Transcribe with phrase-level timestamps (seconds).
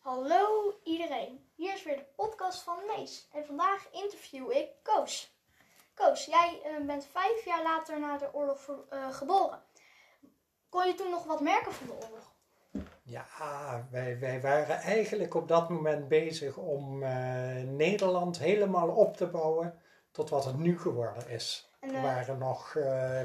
[0.00, 3.28] Hallo iedereen, hier is weer de podcast van Mees.
[3.32, 5.38] En vandaag interview ik Koos.
[5.94, 9.62] Koos, jij eh, bent vijf jaar later na de oorlog eh, geboren.
[10.68, 12.34] Kon je toen nog wat merken van de oorlog?
[13.02, 13.26] Ja,
[13.90, 19.80] wij, wij waren eigenlijk op dat moment bezig om eh, Nederland helemaal op te bouwen
[20.10, 21.70] tot wat het nu geworden is.
[21.80, 22.74] En, Er waren nog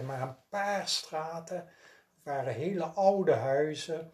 [0.05, 1.67] maar een paar straten, er
[2.23, 4.13] waren hele oude huizen.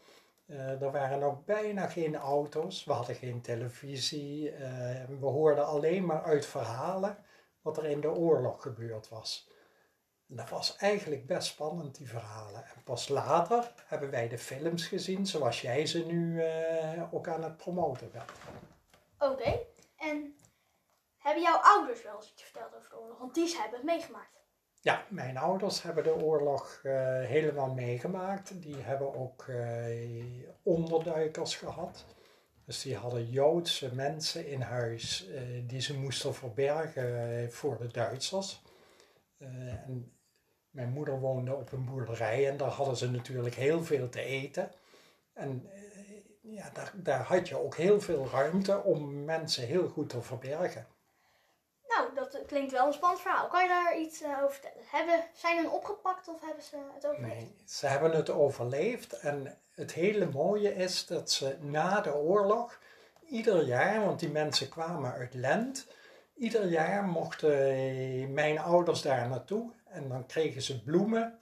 [0.52, 4.52] Eh, er waren ook bijna geen auto's, we hadden geen televisie.
[4.52, 7.18] eh, we hoorden alleen maar uit verhalen
[7.62, 9.50] wat er in de oorlog gebeurd was.
[10.30, 12.66] En dat was eigenlijk best spannend, die verhalen.
[12.66, 17.44] En pas later hebben wij de films gezien, zoals jij ze nu eh, ook aan
[17.44, 18.32] het promoten bent.
[19.20, 19.60] Oké,
[19.98, 20.36] en
[21.18, 23.18] hebben jouw ouders wel eens iets verteld over de oorlog?
[23.18, 24.41] Want die hebben het meegemaakt.
[24.84, 28.62] Ja, mijn ouders hebben de oorlog eh, helemaal meegemaakt.
[28.62, 30.24] Die hebben ook eh,
[30.64, 32.06] onderduikers gehad.
[32.66, 38.62] Dus die hadden Joodse mensen in huis eh, die ze moesten verbergen voor de Duitsers.
[39.38, 40.12] En
[40.70, 44.72] mijn moeder woonde op een boerderij en daar hadden ze natuurlijk heel veel te eten.
[45.34, 45.70] En
[46.42, 50.88] ja, daar, daar had je ook heel veel ruimte om mensen heel goed te verbergen.
[52.48, 53.48] Klinkt wel een spannend verhaal.
[53.48, 54.78] Kan je daar iets eh, over vertellen?
[54.86, 57.36] Hebben, zijn hun opgepakt of hebben ze het overleefd?
[57.36, 59.20] Nee, ze hebben het overleefd.
[59.20, 62.80] En het hele mooie is dat ze na de oorlog,
[63.26, 65.88] ieder jaar, want die mensen kwamen uit Lent,
[66.36, 69.72] ieder jaar mochten mijn ouders daar naartoe.
[69.86, 71.40] En dan kregen ze bloemen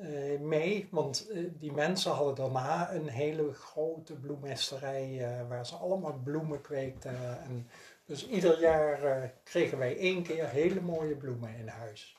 [0.00, 5.74] eh, mee, want eh, die mensen hadden daarna een hele grote bloemisterij eh, waar ze
[5.74, 7.42] allemaal bloemen kweekten.
[7.42, 7.68] En
[8.10, 12.18] dus ieder jaar eh, kregen wij één keer hele mooie bloemen in huis.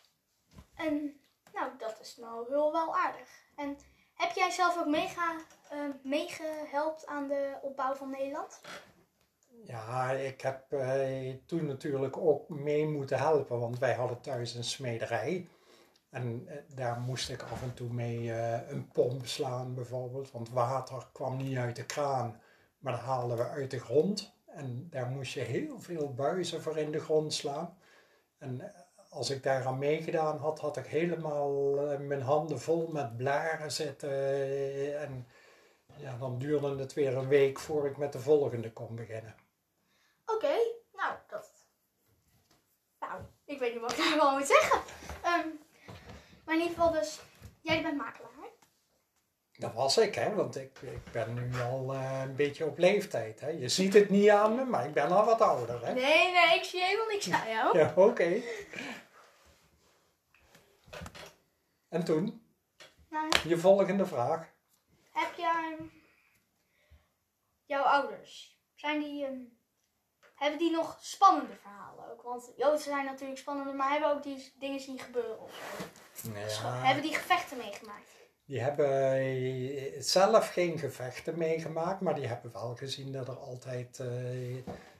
[0.76, 1.20] En
[1.54, 3.30] nou, dat is nou heel wel aardig.
[3.56, 3.78] En
[4.14, 5.36] heb jij zelf ook meega,
[5.70, 8.62] eh, meegehelpt aan de opbouw van Nederland?
[9.64, 14.64] Ja, ik heb eh, toen natuurlijk ook mee moeten helpen, want wij hadden thuis een
[14.64, 15.48] smederij.
[16.10, 18.32] En daar moest ik af en toe mee
[18.70, 22.42] een pomp slaan bijvoorbeeld, want water kwam niet uit de kraan,
[22.80, 24.34] maar dat haalden we uit de grond.
[24.54, 27.78] En daar moest je heel veel buizen voor in de grond slaan.
[28.38, 33.18] En eh, als ik daaraan meegedaan had, had ik helemaal eh, mijn handen vol met
[33.18, 34.10] blaren zitten.
[34.10, 35.28] eh, en
[35.98, 39.36] ja, dan duurde het weer een week voor ik met de volgende kon beginnen.
[40.26, 40.56] Oké,
[40.94, 41.50] nou, dat...
[43.00, 44.82] Nou, ik weet niet wat ik ervan moet zeggen.
[45.24, 45.48] Ehm,
[46.46, 47.22] maar in ieder geval dus,
[47.62, 48.41] jij bent makelaar?
[49.62, 53.40] Dat was ik, hè, want ik, ik ben nu al eh, een beetje op leeftijd.
[53.40, 53.48] Hè.
[53.50, 55.86] Je ziet het niet aan me, maar ik ben al wat ouder.
[55.86, 55.94] Hè.
[55.94, 57.78] Nee, nee, ik zie helemaal niks aan jou.
[57.78, 58.42] Ja, oké.
[61.90, 62.46] En toen,
[63.10, 64.48] Nou, je volgende vraag.
[65.12, 65.76] heb jij...
[65.80, 65.84] ehm,
[67.66, 69.26] jouw ouders, zijn die...
[69.26, 69.40] ehm,
[70.36, 72.22] hebben die nog spannende verhalen ook?
[72.22, 75.52] Want Joden zijn natuurlijk spannender, maar hebben ook die dingen zien gebeuren of
[76.48, 76.68] zo?
[76.68, 78.10] Hebben die gevechten meegemaakt?
[78.46, 84.08] Die hebben zelf geen gevechten meegemaakt, maar die hebben wel gezien dat er altijd eh,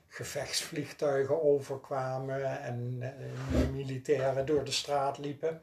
[0.08, 5.62] gevechtsvliegtuigen overkwamen en eh, militairen door de straat liepen.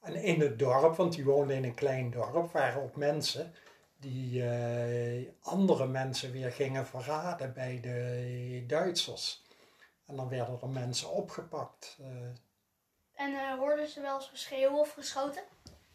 [0.00, 3.52] En in het dorp, want die woonden in een klein dorp, waren ook mensen
[3.96, 9.44] die eh, andere mensen weer gingen verraden bij de Duitsers.
[10.06, 11.98] En dan werden er mensen opgepakt.
[13.14, 15.42] En hoorden ze wel eens geschreeuw of geschoten?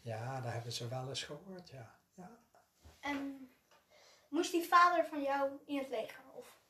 [0.02, 1.94] Ja, dat hebben ze wel eens gehoord, ja.
[2.14, 2.30] ja.
[3.00, 3.48] En
[4.28, 6.22] moest die vader van jou in het leger?
[6.34, 6.60] Of?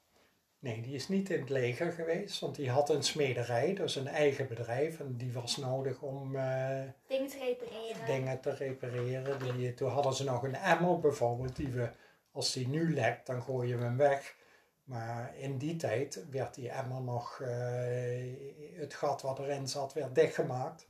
[0.58, 4.08] Nee, die is niet in het leger geweest, want die had een smederij, dus een
[4.08, 5.00] eigen bedrijf.
[5.00, 8.06] En die was nodig om eh, Dingen te repareren?
[8.06, 9.56] dingen te repareren.
[9.56, 11.90] Die, toen hadden ze nog een emmer bijvoorbeeld, die we,
[12.32, 14.36] als die nu lekt, dan gooien we hem weg.
[14.84, 20.14] Maar in die tijd werd die emmer nog, eh, het gat wat erin zat, werd
[20.14, 20.86] dichtgemaakt.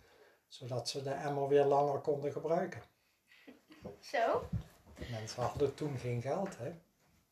[0.53, 2.83] Zodat ze de emmer weer langer konden gebruiken.
[4.01, 4.49] Zo?
[5.11, 6.73] Mensen hadden toen geen geld, hè.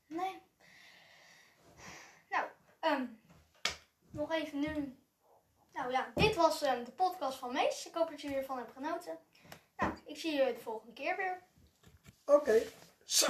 [0.07, 0.43] Nee.
[2.29, 2.47] Nou,
[2.81, 3.07] ehm,
[4.11, 4.99] nog even nu.
[5.73, 7.87] Nou ja, dit was ehm, de podcast van Mees.
[7.87, 9.19] Ik hoop dat jullie ervan hebben genoten.
[9.77, 11.43] Nou, ik zie jullie de volgende keer weer.
[12.25, 12.63] Oké.
[13.05, 13.27] Zo.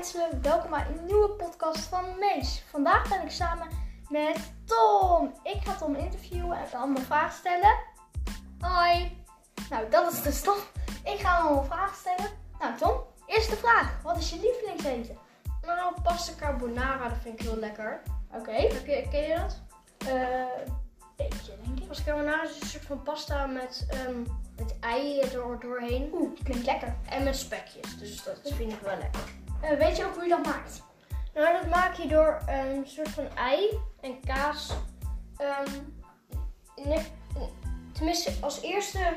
[0.00, 2.62] Mensen, welkom bij een nieuwe podcast van Mees.
[2.70, 3.68] Vandaag ben ik samen
[4.08, 5.34] met Tom.
[5.42, 7.78] Ik ga Tom interviewen en allemaal vragen stellen.
[8.60, 9.24] Hoi.
[9.70, 10.56] Nou, dat is dus Tom.
[11.04, 12.30] Ik ga hem allemaal vragen stellen.
[12.58, 14.02] Nou Tom, eerste vraag.
[14.02, 15.18] Wat is je lievelingseten?
[15.62, 18.02] Nou, pasta carbonara, dat vind ik heel lekker.
[18.34, 18.66] Oké.
[18.84, 19.60] Ken, ken je dat?
[19.98, 20.66] Eh,
[21.16, 21.86] beetje denk ik.
[21.86, 24.20] Pasta carbonara is een soort van pasta met, ehm,
[24.56, 26.10] met ei er doorheen.
[26.12, 26.96] Oeh, klinkt lekker.
[27.08, 27.98] En met spekjes.
[27.98, 29.39] Dus dat vind ik wel lekker.
[29.60, 30.82] Eh, weet je ook hoe je dat maakt?
[31.34, 34.72] Nou, dat maak je door een soort van ei en kaas.
[35.36, 35.70] ehm,
[36.76, 37.06] ne-
[37.92, 39.16] tenminste, als eerste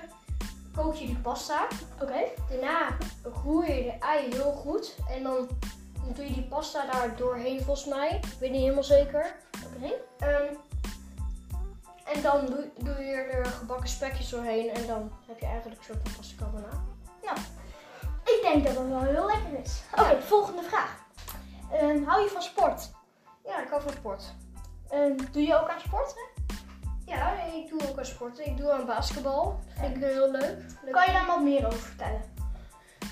[0.75, 1.67] kook je die pasta.
[2.01, 2.19] Oké.
[2.49, 2.97] Daarna
[3.43, 4.95] roer je de ei heel goed.
[5.09, 5.47] En dan,
[6.13, 8.09] doe je die pasta daar doorheen volgens mij.
[8.09, 9.35] Ik weet niet helemaal zeker.
[9.75, 9.93] Oké.
[10.19, 10.53] Ehm,
[12.13, 14.69] en dan doe, doe je er gebakken spekjes doorheen.
[14.73, 16.83] En dan heb je eigenlijk een soort van pasta carbonara.
[17.21, 17.29] Ik
[18.53, 19.81] denk dat dat wel heel lekker is.
[19.91, 21.05] Oké, volgende vraag.
[21.71, 22.91] Ehm, hou je van sport?
[23.45, 24.23] Ja, ik hou van sport.
[24.89, 26.15] Ehm, doe je ook aan sport?
[27.05, 28.45] Ja, ik doe ook aan sporten.
[28.45, 29.59] Ik doe aan basketbal.
[29.67, 30.57] Dat vind ik heel leuk.
[30.83, 32.21] Leuk Kan je daar wat meer over vertellen?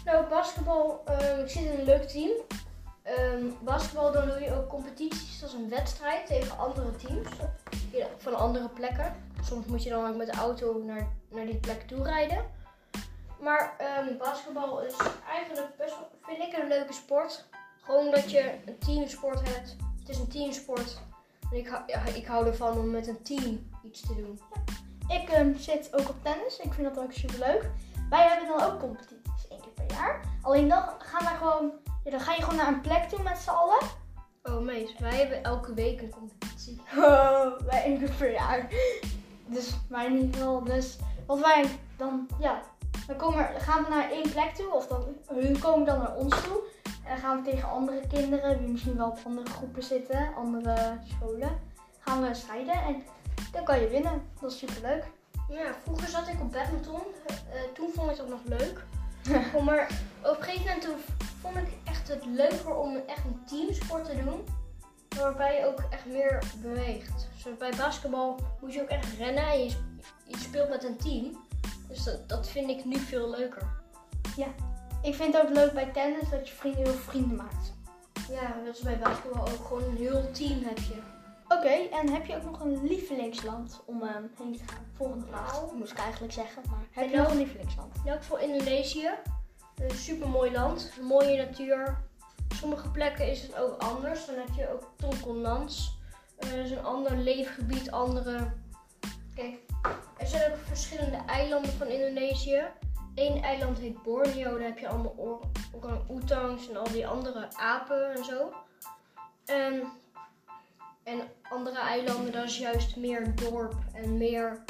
[0.05, 2.31] Nou, basketbal, ehm, ik zit in een leuk team.
[3.03, 7.29] Ehm, basketbal, dan doe je ook competities, dat is een wedstrijd tegen andere teams
[8.17, 9.15] van andere plekken.
[9.43, 12.45] Soms moet je dan ook met de auto naar, naar die plek toe rijden.
[13.41, 14.93] Maar ehm, basketbal is
[15.29, 17.45] eigenlijk best wel, vind ik een leuke sport.
[17.83, 19.75] Gewoon dat je een teamsport hebt.
[19.99, 20.99] Het is een teamsport.
[21.51, 24.41] En ik, hou- ja, ik hou ervan om met een team iets te doen.
[25.07, 26.59] Ik ehm, zit ook op tennis.
[26.59, 27.69] Ik vind dat ook super leuk.
[28.09, 30.21] Wij hebben dan ook competities één keer per jaar.
[30.41, 31.71] Alleen dan gaan wij gewoon,
[32.03, 33.79] ja, dan ga je gewoon naar een plek toe met z'n allen.
[34.43, 36.81] Oh mees, wij hebben elke week een competitie.
[36.97, 38.67] Oh, wij één keer per jaar.
[39.45, 40.63] Dus wij in ieder geval.
[40.63, 41.65] Dus wat wij
[41.97, 42.61] dan, ja,
[43.11, 44.73] dan, komen gaan we naar één plek toe.
[44.73, 46.61] Of dan, hun komen dan naar ons toe.
[46.83, 50.97] En dan gaan we tegen andere kinderen, die misschien wel op andere groepen zitten, andere
[51.03, 51.59] scholen,
[51.99, 52.73] gaan we strijden.
[52.73, 53.03] En
[53.51, 54.21] dan kan je winnen.
[54.41, 55.03] Dat is super leuk.
[55.49, 57.01] Ja, vroeger zat ik op badminton.
[57.27, 58.83] Eh, toen vond ik dat nog leuk.
[59.65, 59.89] Maar
[60.21, 60.87] op een gegeven moment
[61.41, 64.45] vond ik echt het leuker om echt een teamsport te doen.
[65.17, 67.27] Waarbij je ook echt meer beweegt.
[67.35, 69.75] Zoals bij basketbal moet je ook echt rennen en je,
[70.25, 71.49] je speelt met een team.
[71.91, 73.79] Dus dat, dat vind ik nu veel leuker.
[75.01, 77.73] Ik vind het ook leuk bij tennis dat je vrienden, heel vrienden maakt.
[78.29, 81.01] Ja, dat is bij basketbal ook gewoon een heel team heb je.
[81.47, 84.85] Oké, en heb je ook nog een lievelingsland om ehm, heen te gaan?
[84.93, 85.51] Volgende vraag.
[85.51, 85.77] Nou.
[85.77, 87.95] Moest ik eigenlijk zeggen, maar heb je nog een lievelingsland?
[88.03, 89.09] In elk geval Indonesië.
[89.75, 90.91] Een super mooi land.
[91.01, 91.97] Mooie natuur.
[92.55, 94.25] Sommige plekken is het ook anders.
[94.25, 95.97] Dan heb je ook Tongkolnans.
[96.37, 98.51] Eh, dat is een ander leefgebied, andere...
[99.35, 99.59] Kijk,
[100.17, 102.63] er zijn ook verschillende eilanden van Indonesië.
[103.15, 104.57] Eén eiland heet Borneo.
[104.57, 105.41] Daar heb je allemaal or-
[105.71, 108.53] orang-oetangs en al die andere apen en zo.
[109.45, 109.83] En,
[111.03, 114.63] en andere eilanden, dat is juist meer dorp en meer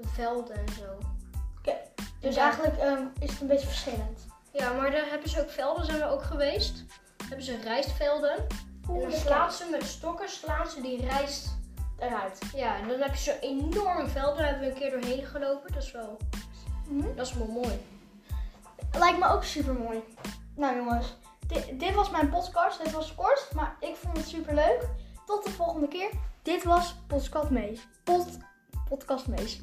[0.00, 0.98] velden en zo.
[2.20, 2.42] Dus Ja.
[2.42, 4.26] eigenlijk ehm, is het een beetje verschillend.
[4.52, 6.84] Ja, maar daar hebben ze ook velden, zijn we ook geweest.
[7.16, 8.46] Daar hebben ze rijstvelden.
[8.88, 11.58] En dan slaan ze met stokken, slaan ze die rijst
[12.00, 12.38] eruit.
[12.54, 14.36] Ja, en dan heb je zo'n enorm veld.
[14.36, 15.72] Daar hebben we een keer doorheen gelopen.
[15.72, 16.16] Dat is wel,
[16.88, 17.14] Mhm.
[17.16, 17.80] dat is wel mooi.
[18.98, 20.02] Lijkt me ook super mooi.
[20.56, 21.16] Nou jongens,
[21.46, 22.84] dit, dit was mijn podcast.
[22.84, 24.88] Dit was kort, maar ik vond het super leuk.
[25.26, 26.10] Tot de volgende keer.
[26.42, 27.86] Dit was Podcast Mees.
[28.04, 28.26] Pod,
[28.88, 29.60] podcast Mees.